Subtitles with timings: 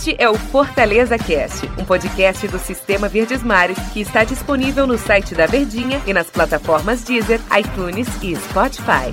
[0.00, 4.96] Este é o Fortaleza Cast, um podcast do Sistema Verdes Mares que está disponível no
[4.96, 9.12] site da Verdinha e nas plataformas Deezer, iTunes e Spotify.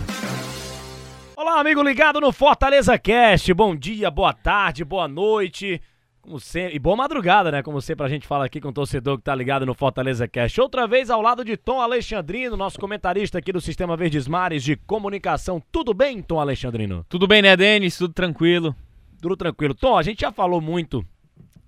[1.35, 3.53] Olá, amigo ligado no Fortaleza Cast.
[3.53, 5.81] Bom dia, boa tarde, boa noite.
[6.21, 7.61] Como sempre, e boa madrugada, né?
[7.61, 10.61] Como sempre a gente fala aqui com o torcedor que tá ligado no Fortaleza Cast.
[10.61, 14.77] Outra vez ao lado de Tom Alexandrino, nosso comentarista aqui do Sistema Verdes Mares de
[14.77, 15.61] Comunicação.
[15.69, 17.05] Tudo bem, Tom Alexandrino?
[17.09, 17.97] Tudo bem, né, Denis?
[17.97, 18.73] Tudo tranquilo.
[19.21, 19.73] Tudo tranquilo.
[19.73, 21.05] Tom, a gente já falou muito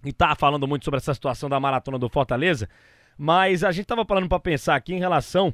[0.03, 2.69] e tá falando muito sobre essa situação da maratona do Fortaleza,
[3.17, 5.53] mas a gente tava falando para pensar aqui em relação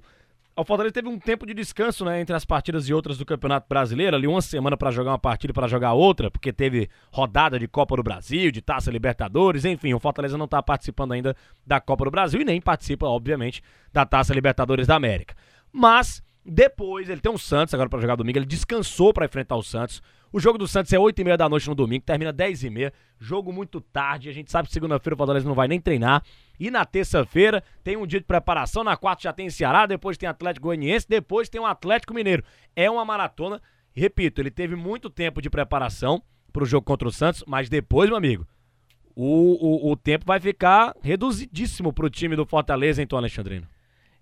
[0.56, 3.68] ao Fortaleza teve um tempo de descanso, né, entre as partidas e outras do Campeonato
[3.68, 7.68] Brasileiro, ali uma semana para jogar uma partida para jogar outra, porque teve rodada de
[7.68, 11.36] Copa do Brasil, de Taça Libertadores, enfim, o Fortaleza não tá participando ainda
[11.68, 15.36] da Copa do Brasil e nem participa, obviamente, da Taça Libertadores da América.
[15.74, 19.64] Mas depois ele tem um Santos agora para jogar domingo, ele descansou para enfrentar o
[19.64, 20.02] Santos.
[20.32, 22.70] O jogo do Santos é 8 e meia da noite no domingo, termina 10 e
[22.70, 22.94] meia.
[23.18, 24.30] Jogo muito tarde.
[24.30, 26.22] A gente sabe que segunda-feira o Fortaleza não vai nem treinar.
[26.60, 28.84] E na terça-feira tem um dia de preparação.
[28.84, 32.44] Na quarta já tem Ceará, depois tem Atlético Goianiense, depois tem o um Atlético Mineiro.
[32.76, 33.62] É uma maratona.
[33.94, 38.10] Repito, ele teve muito tempo de preparação para o jogo contra o Santos, mas depois,
[38.10, 38.46] meu amigo,
[39.16, 43.68] o, o, o tempo vai ficar reduzidíssimo para o time do Fortaleza, então, Alexandrino.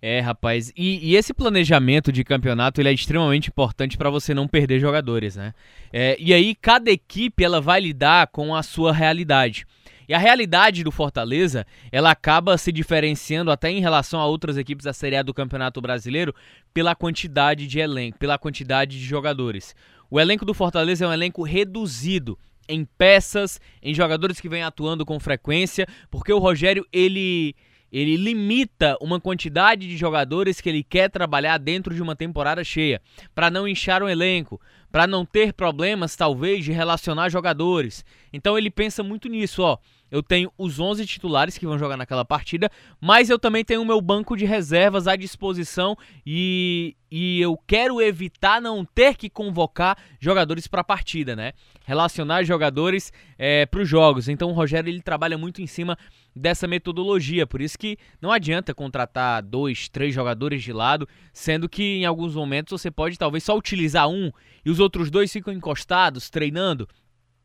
[0.06, 4.50] É, rapaz, e, e, esse planejamento de campeonato ele é extremamente importante para você não
[4.50, 5.54] perder jogadores, né?
[5.94, 9.66] É, e aí cada equipe ela vai lidar com a sua realidade.
[10.06, 14.84] E a realidade do Fortaleza, ela acaba se diferenciando até em relação a outras equipes
[14.84, 16.36] da Série A do Campeonato Brasileiro
[16.74, 19.74] pela quantidade de elenco, pela quantidade de jogadores.
[20.12, 25.06] O elenco do Fortaleza é um elenco reduzido em peças, em jogadores que vêm atuando
[25.06, 27.56] com frequência, porque o Rogério ele
[27.94, 33.00] ele limita uma quantidade de jogadores que ele quer trabalhar dentro de uma temporada cheia,
[33.36, 34.60] para não inchar o elenco,
[34.92, 38.04] para não ter problemas talvez de relacionar jogadores.
[38.34, 39.78] Então ele pensa muito nisso, ó.
[40.14, 42.70] Eu tenho os 11 titulares que vão jogar naquela partida,
[43.02, 48.00] mas eu também tenho o meu banco de reservas à disposição e, e eu quero
[48.00, 51.54] evitar não ter que convocar jogadores para a partida, né?
[51.84, 54.30] Relacionar jogadores é, para os jogos.
[54.30, 55.98] Então o Rogério ele trabalha muito em cima
[56.36, 61.98] dessa metodologia, por isso que não adianta contratar dois, três jogadores de lado, sendo que
[61.98, 64.32] em alguns momentos você pode talvez só utilizar um
[64.64, 66.88] e os outros dois ficam encostados, treinando.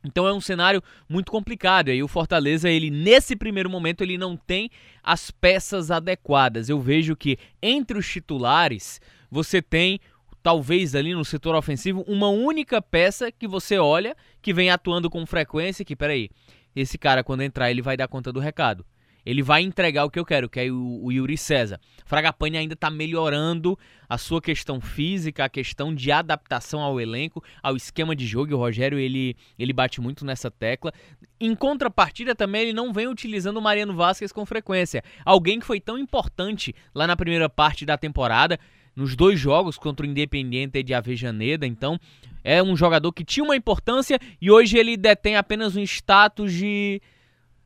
[0.05, 1.89] Então é um cenário muito complicado.
[1.89, 4.71] E aí o Fortaleza, ele nesse primeiro momento, ele não tem
[5.03, 6.69] as peças adequadas.
[6.69, 9.01] Eu vejo que entre os titulares,
[9.31, 10.01] você tem
[10.43, 15.27] talvez ali no setor ofensivo uma única peça que você olha que vem atuando com
[15.27, 16.31] frequência, que peraí,
[16.75, 18.85] esse cara quando entrar ele vai dar conta do recado
[19.25, 21.81] ele vai entregar o que eu quero, que é o, o Yuri César.
[22.05, 27.77] Fragapane ainda está melhorando a sua questão física, a questão de adaptação ao elenco, ao
[27.77, 28.51] esquema de jogo.
[28.51, 30.93] E o Rogério ele, ele bate muito nessa tecla.
[31.39, 35.03] Em contrapartida, também ele não vem utilizando o Mariano Vasquez com frequência.
[35.25, 38.59] Alguém que foi tão importante lá na primeira parte da temporada,
[38.97, 41.67] nos dois jogos contra o Independiente de Avejaneda.
[41.67, 42.01] Então,
[42.43, 47.01] é um jogador que tinha uma importância e hoje ele detém apenas um status de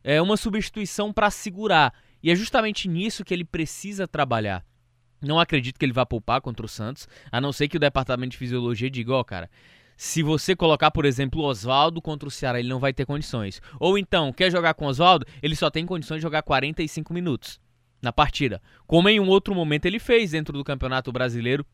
[0.02, 1.94] é uma substituição para segurar.
[2.22, 4.64] E é justamente nisso que ele precisa trabalhar.
[5.20, 8.32] Não acredito que ele vá poupar contra o Santos, a não ser que o departamento
[8.32, 9.48] de fisiologia diga, ó, oh, cara,
[9.96, 13.62] se você colocar, por exemplo, o Oswaldo contra o Ceará, ele não vai ter condições.
[13.78, 15.24] Ou então, quer jogar com o Oswaldo?
[15.40, 17.60] Ele só tem condições de jogar 45 minutos
[18.02, 18.60] na partida.
[18.86, 21.64] Como em um outro momento ele fez dentro do Campeonato Brasileiro,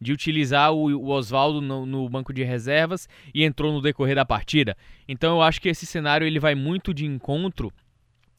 [0.00, 4.24] de utilizar o, o Oswaldo no, no, banco de reservas e entrou no decorrer da
[4.24, 4.76] partida.
[5.08, 7.72] Então eu acho que esse cenário ele vai muito de encontro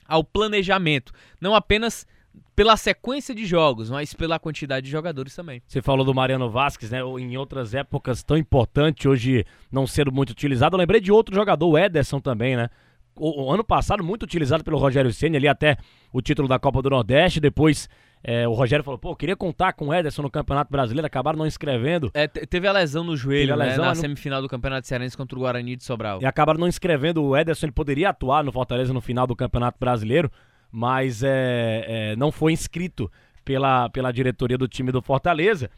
[0.07, 2.06] ao planejamento, não apenas
[2.56, 5.62] pela sequência de jogos, mas pela quantidade de jogadores também.
[5.67, 7.00] Você falou do Mariano Vasquez, né?
[7.00, 10.75] Em outras épocas tão importante, hoje não sendo muito utilizado.
[10.75, 12.69] Eu lembrei de outro jogador, o Ederson também, né?
[13.16, 15.78] O, o ano passado, muito utilizado pelo Rogério Senna, ali até
[16.12, 17.90] o título da Copa do Nordeste, depois
[18.30, 21.48] é, o Rogério falou, pô, queria contar com o Ederson no Campeonato Brasileiro, acabaram não
[21.48, 22.12] inscrevendo.
[22.14, 24.02] É, teve a lesão no joelho, né, lesão, né, na no...
[24.02, 26.22] semifinal do Campeonato Cearense contra o Guarani de Sobral.
[26.22, 29.79] E acabaram não inscrevendo o Ederson, ele poderia atuar no Fortaleza no final do Campeonato
[29.79, 30.29] Brasileiro,
[30.70, 33.09] mas é, é, não foi inscrito
[33.46, 35.72] pela, pela diretoria do time do Fortaleza.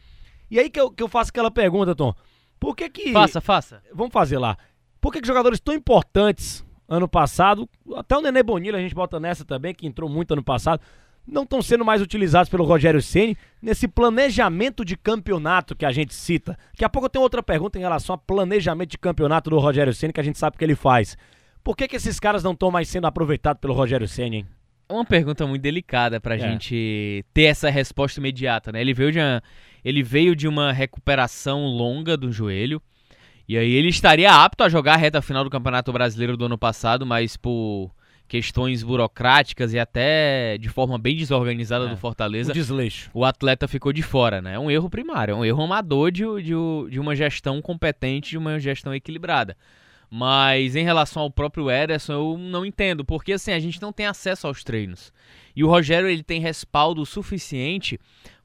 [0.50, 2.12] E aí que eu, que eu faço aquela pergunta, Tom,
[2.58, 3.12] por que que...
[3.12, 3.80] Faça, faça.
[3.94, 4.58] Vamos fazer lá.
[5.00, 9.20] Por que, que jogadores tão importantes ano passado, até o Nenê Bonilha a gente bota
[9.20, 10.82] nessa também, que entrou muito ano passado,
[11.30, 16.14] não estão sendo mais utilizados pelo Rogério Ceni nesse planejamento de campeonato que a gente
[16.14, 16.58] cita.
[16.72, 19.94] Daqui a pouco eu tenho outra pergunta em relação ao planejamento de campeonato do Rogério
[19.94, 21.16] Ceni que a gente sabe que ele faz.
[21.62, 24.46] Por que, que esses caras não estão mais sendo aproveitados pelo Rogério Ceni, hein?
[24.88, 26.38] É uma pergunta muito delicada pra é.
[26.38, 28.80] gente ter essa resposta imediata, né?
[28.80, 29.42] Ele veio de uma,
[29.84, 32.82] ele veio de uma recuperação longa do joelho
[33.48, 36.58] E aí ele estaria apto a jogar a reta final do Campeonato Brasileiro do ano
[36.58, 37.92] passado, mas por
[38.30, 43.10] questões burocráticas e até de forma bem desorganizada É, do Fortaleza, Um desleixo.
[43.12, 44.54] o atleta ficou de fora, né?
[44.54, 46.52] É um erro primário, é um erro amador de, de,
[46.90, 49.56] de uma gestão competente, de uma gestão equilibrada.
[50.08, 54.06] Mas em relação ao próprio Ederson, eu não entendo, porque assim, a gente não tem
[54.06, 55.12] acesso aos treinos.
[55.56, 57.98] E o Rogério, ele tem respaldo suficiente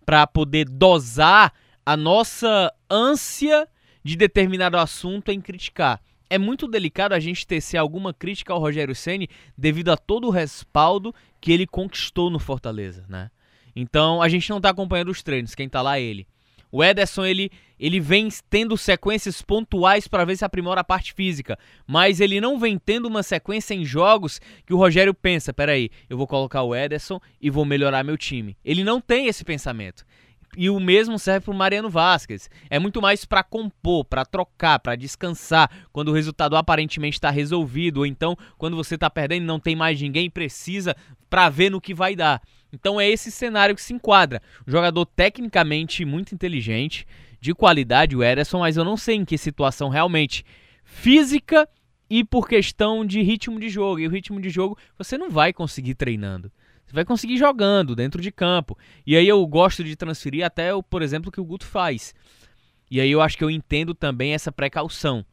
[0.04, 1.54] para poder dosar
[1.86, 3.68] a nossa ânsia
[4.04, 6.02] de determinado assunto em criticar.
[6.30, 10.32] É muito delicado a gente tecer alguma crítica ao Rogério Ceni devido a todo o
[10.32, 13.30] respaldo que ele conquistou no Fortaleza, né?
[13.76, 16.28] Então a gente não tá acompanhando os treinos, quem tá lá é ele.
[16.72, 21.58] O Ederson ele, ele vem tendo sequências pontuais para ver se aprimora a parte física,
[21.88, 26.18] mas ele não vem tendo uma sequência em jogos que o Rogério pensa, peraí, eu
[26.18, 28.58] vou colocar o Ederson e vou melhorar meu time.
[28.66, 30.06] Ele não tem esse pensamento.
[30.58, 32.50] E o mesmo serve para o Mariano Vasquez.
[32.70, 37.98] É muito mais para compor, para trocar, para descansar, quando o resultado aparentemente está resolvido,
[37.98, 40.96] ou então quando você está perdendo não tem mais ninguém, precisa
[41.30, 42.42] para ver no que vai dar.
[42.72, 44.42] Então é esse cenário que se enquadra.
[44.68, 47.06] Um jogador tecnicamente muito inteligente,
[47.40, 50.44] de qualidade, o Ederson, mas eu não sei em que situação realmente
[50.84, 51.70] física
[52.10, 54.00] e por questão de ritmo de jogo.
[54.00, 56.52] E o ritmo de jogo você não vai conseguir treinando.
[56.86, 58.78] Você vai conseguir jogando dentro de campo.
[59.06, 62.14] E aí eu gosto de transferir até, o, por exemplo, o que o Guto faz.
[62.90, 65.26] E aí eu acho que eu entendo também essa precaução.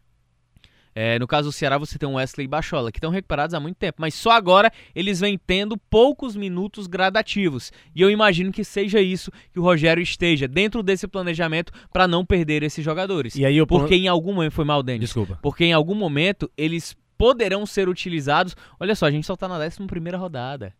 [0.94, 3.60] É, no caso do Ceará, você tem o Wesley e Bachola, que estão recuperados há
[3.60, 7.72] muito tempo, mas só agora eles vêm tendo poucos minutos gradativos.
[7.94, 12.26] E eu imagino que seja isso que o Rogério esteja dentro desse planejamento para não
[12.26, 13.34] perder esses jogadores.
[13.36, 15.00] E aí eu Porque em algum momento foi mal, Denis.
[15.00, 15.38] Desculpa.
[15.40, 18.54] Porque em algum momento eles poderão ser utilizados.
[18.78, 20.74] Olha só, a gente só tá na 11 primeira rodada.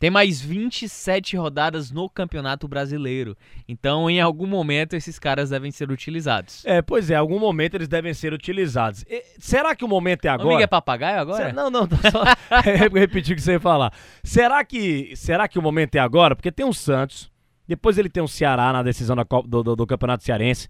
[0.00, 3.36] Tem mais 27 rodadas no Campeonato Brasileiro.
[3.68, 6.64] Então, em algum momento, esses caras devem ser utilizados.
[6.64, 9.04] É, pois é, em algum momento eles devem ser utilizados.
[9.06, 10.48] E, será que o momento é O agora?
[10.48, 11.36] Miguel é papagaio agora?
[11.36, 12.24] Será- Não, não, só
[12.98, 13.92] repetir o que você ia falar.
[14.24, 16.34] Será que, será que o momento é agora?
[16.34, 17.30] Porque tem o Santos,
[17.68, 19.14] depois ele tem o Ceará na decisão
[19.46, 20.66] do, do- do Campeonato Cearense,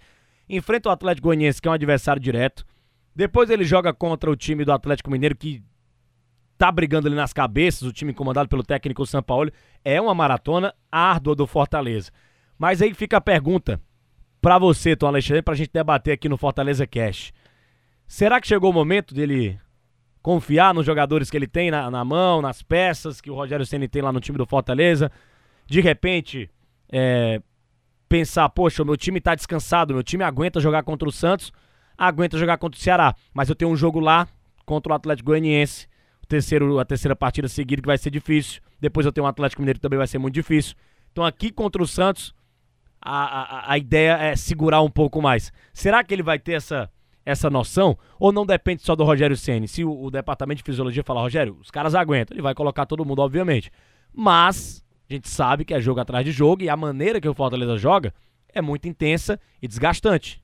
[0.48, 2.66] enfrenta o Atlético Goianiense, que é um adversário direto,
[3.14, 5.62] depois ele joga contra o time do Atlético Mineiro, que
[6.60, 9.50] tá brigando ali nas cabeças, o time comandado pelo técnico São Paulo.
[9.82, 12.10] É uma maratona árdua do Fortaleza.
[12.58, 13.80] Mas aí fica a pergunta
[14.42, 17.32] pra você, Tom Alexandre, pra gente debater aqui no Fortaleza Cash.
[18.06, 19.58] Será que chegou o momento dele
[20.20, 23.88] confiar nos jogadores que ele tem na, na mão, nas peças que o Rogério Ceni
[23.88, 25.10] tem lá no time do Fortaleza?
[25.66, 26.50] De repente,
[26.92, 27.40] é,
[28.06, 31.52] pensar, poxa, o meu time tá descansado, meu time aguenta jogar contra o Santos,
[31.96, 34.28] aguenta jogar contra o Ceará, mas eu tenho um jogo lá
[34.66, 35.88] contra o Atlético Goianiense,
[36.30, 39.78] terceiro, a terceira partida seguida que vai ser difícil, depois eu tenho o Atlético Mineiro
[39.78, 40.76] que também vai ser muito difícil.
[41.10, 42.32] Então aqui contra o Santos,
[43.02, 45.52] a, a, a ideia é segurar um pouco mais.
[45.72, 46.88] Será que ele vai ter essa,
[47.26, 47.98] essa noção?
[48.18, 49.66] Ou não depende só do Rogério Ceni?
[49.66, 53.04] Se o, o departamento de fisiologia falar, Rogério, os caras aguentam, ele vai colocar todo
[53.04, 53.72] mundo, obviamente.
[54.14, 57.34] Mas a gente sabe que é jogo atrás de jogo e a maneira que o
[57.34, 58.14] Fortaleza joga
[58.54, 60.39] é muito intensa e desgastante.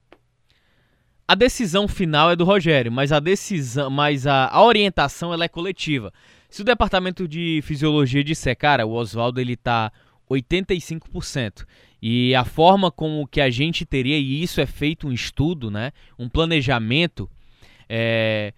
[1.29, 5.49] A decisão final é do Rogério, mas a decisão, mas a, a orientação ela é
[5.49, 6.13] coletiva.
[6.49, 9.91] Se o departamento de fisiologia disser, cara, o Oswaldo ele tá
[10.31, 11.67] 85%,
[12.01, 15.93] e a forma como que a gente teria, e isso é feito um estudo, né,
[16.17, 17.29] um planejamento,
[17.89, 18.53] é,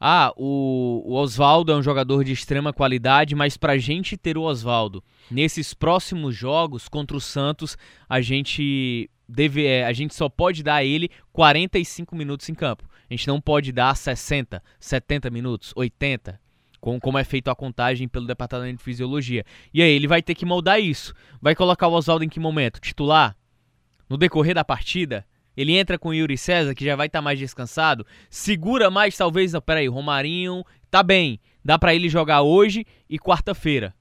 [0.00, 4.42] ah, o, o Oswaldo é um jogador de extrema qualidade, mas pra gente ter o
[4.42, 7.76] Oswaldo nesses próximos jogos contra o Santos,
[8.08, 12.88] a gente deve, é, a gente só pode dar a ele 45 minutos em campo.
[13.08, 16.40] A gente não pode dar 60, 70 minutos, 80,
[16.80, 19.44] com, como é feito a contagem pelo departamento de fisiologia.
[19.72, 21.14] E aí ele vai ter que moldar isso.
[21.40, 22.80] Vai colocar o Oswaldo em que momento?
[22.80, 23.36] Titular?
[24.08, 25.26] No decorrer da partida?
[25.56, 29.52] Ele entra com o Yuri César, que já vai estar mais descansado, segura mais, talvez.
[29.52, 33.94] Não, peraí, Romarinho tá bem, dá pra ele jogar hoje e quarta-feira.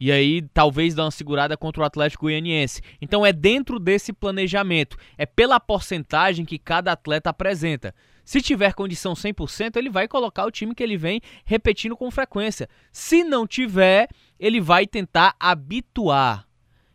[0.00, 2.80] E aí, talvez dar uma segurada contra o Atlético Goianiense.
[3.00, 4.96] Então, é dentro desse planejamento.
[5.16, 7.94] É pela porcentagem que cada atleta apresenta.
[8.24, 12.68] Se tiver condição 100%, ele vai colocar o time que ele vem repetindo com frequência.
[12.92, 16.47] Se não tiver, ele vai tentar habituar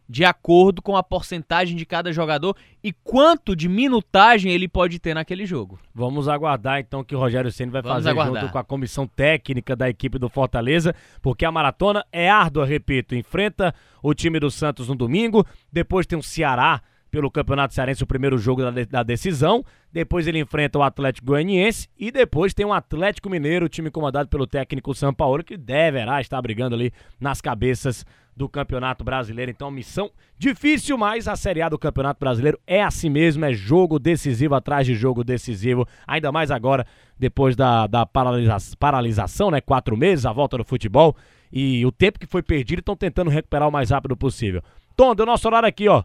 [0.07, 5.13] de acordo com a porcentagem de cada jogador e quanto de minutagem ele pode ter
[5.13, 5.79] naquele jogo.
[5.95, 8.41] Vamos aguardar então que o Rogério Ceni vai Vamos fazer aguardar.
[8.43, 13.15] junto com a comissão técnica da equipe do Fortaleza, porque a maratona é árdua, repito,
[13.15, 18.07] enfrenta o time do Santos no domingo, depois tem o Ceará pelo Campeonato Cearense, o
[18.07, 22.65] primeiro jogo da, de- da decisão, depois ele enfrenta o Atlético Goianiense e depois tem
[22.65, 26.91] o Atlético Mineiro, o time comandado pelo técnico São Paulo, que deverá estar brigando ali
[27.19, 28.03] nas cabeças
[28.35, 29.51] do Campeonato Brasileiro.
[29.51, 33.99] Então, missão difícil, mas a Série A do Campeonato Brasileiro é assim mesmo, é jogo
[33.99, 36.85] decisivo atrás de jogo decisivo, ainda mais agora,
[37.17, 39.61] depois da, da paralisa paralisação, né?
[39.61, 41.15] Quatro meses, a volta do futebol
[41.51, 44.61] e o tempo que foi perdido, estão tentando recuperar o mais rápido possível.
[44.95, 46.03] Tom, deu nosso horário aqui, ó.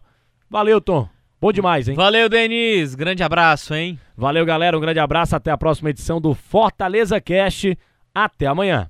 [0.49, 1.09] Valeu, Tom.
[1.41, 1.95] Bom demais, hein?
[1.95, 2.95] Valeu, Denis.
[2.95, 3.97] Grande abraço, hein?
[4.15, 4.77] Valeu, galera.
[4.77, 5.35] Um grande abraço.
[5.35, 7.77] Até a próxima edição do Fortaleza Cast.
[8.13, 8.89] Até amanhã.